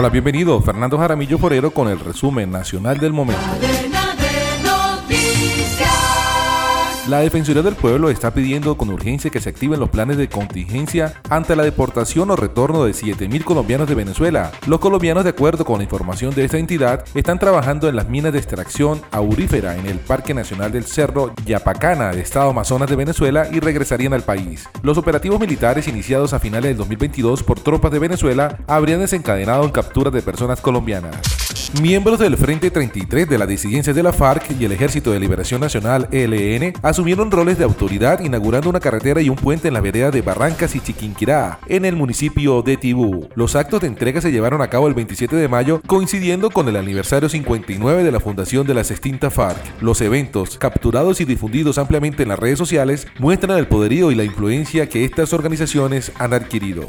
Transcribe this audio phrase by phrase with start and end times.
[0.00, 0.62] Hola, bienvenido.
[0.62, 3.42] Fernando Jaramillo Forero con el resumen nacional del momento.
[7.10, 11.14] La Defensoría del Pueblo está pidiendo con urgencia que se activen los planes de contingencia
[11.28, 14.52] ante la deportación o retorno de 7.000 colombianos de Venezuela.
[14.68, 18.32] Los colombianos, de acuerdo con la información de esta entidad, están trabajando en las minas
[18.32, 23.48] de extracción aurífera en el Parque Nacional del Cerro Yapacana, de Estado Amazonas de Venezuela,
[23.50, 24.68] y regresarían al país.
[24.84, 29.72] Los operativos militares iniciados a finales del 2022 por tropas de Venezuela habrían desencadenado en
[29.72, 31.16] capturas de personas colombianas.
[31.80, 35.60] Miembros del Frente 33 de la disidencia de la FARC y el Ejército de Liberación
[35.60, 40.10] Nacional ELN asumieron roles de autoridad inaugurando una carretera y un puente en la vereda
[40.10, 43.26] de Barrancas y Chiquinquirá, en el municipio de Tibú.
[43.34, 46.76] Los actos de entrega se llevaron a cabo el 27 de mayo, coincidiendo con el
[46.76, 49.80] aniversario 59 de la fundación de la extinta FARC.
[49.80, 54.24] Los eventos, capturados y difundidos ampliamente en las redes sociales, muestran el poderío y la
[54.24, 56.86] influencia que estas organizaciones han adquirido.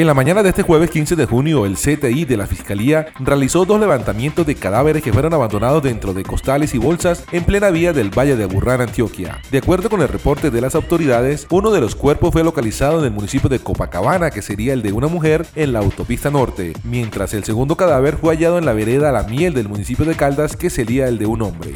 [0.00, 3.66] En la mañana de este jueves 15 de junio, el CTI de la Fiscalía realizó
[3.66, 7.92] dos levantamientos de cadáveres que fueron abandonados dentro de costales y bolsas en plena vía
[7.92, 9.42] del Valle de Aburrán, Antioquia.
[9.50, 13.04] De acuerdo con el reporte de las autoridades, uno de los cuerpos fue localizado en
[13.04, 17.34] el municipio de Copacabana, que sería el de una mujer, en la autopista norte, mientras
[17.34, 20.70] el segundo cadáver fue hallado en la vereda La Miel del municipio de Caldas, que
[20.70, 21.74] sería el de un hombre.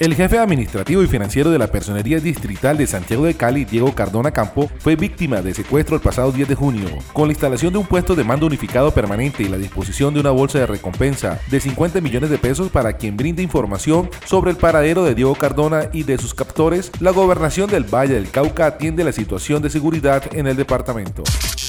[0.00, 4.32] El jefe administrativo y financiero de la Personería Distrital de Santiago de Cali, Diego Cardona
[4.32, 6.88] Campo, fue víctima de secuestro el pasado 10 de junio.
[7.12, 10.32] Con la instalación de un puesto de mando unificado permanente y la disposición de una
[10.32, 15.04] bolsa de recompensa de 50 millones de pesos para quien brinde información sobre el paradero
[15.04, 19.12] de Diego Cardona y de sus captores, la gobernación del Valle del Cauca atiende la
[19.12, 21.22] situación de seguridad en el departamento.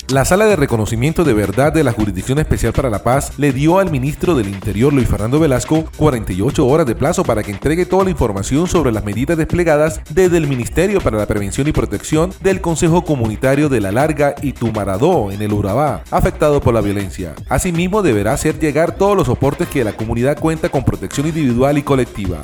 [0.09, 3.79] La Sala de Reconocimiento de Verdad de la Jurisdicción Especial para la Paz le dio
[3.79, 8.03] al ministro del Interior, Luis Fernando Velasco, 48 horas de plazo para que entregue toda
[8.03, 12.61] la información sobre las medidas desplegadas desde el Ministerio para la Prevención y Protección del
[12.61, 17.33] Consejo Comunitario de la Larga y Tumaradó en el Urabá, afectado por la violencia.
[17.49, 21.81] Asimismo, deberá hacer llegar todos los soportes que la comunidad cuenta con protección individual y
[21.81, 22.43] colectiva.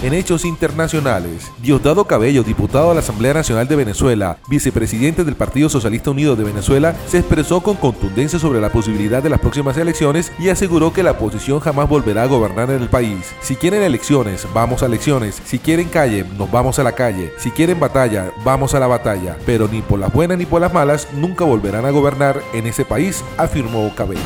[0.00, 5.68] En hechos internacionales, Diosdado Cabello, diputado a la Asamblea Nacional de Venezuela, vicepresidente del Partido
[5.68, 10.30] Socialista Unido de Venezuela, se expresó con contundencia sobre la posibilidad de las próximas elecciones
[10.38, 13.34] y aseguró que la oposición jamás volverá a gobernar en el país.
[13.40, 15.42] Si quieren elecciones, vamos a elecciones.
[15.44, 17.32] Si quieren calle, nos vamos a la calle.
[17.36, 19.36] Si quieren batalla, vamos a la batalla.
[19.46, 22.84] Pero ni por las buenas ni por las malas, nunca volverán a gobernar en ese
[22.84, 24.20] país, afirmó Cabello.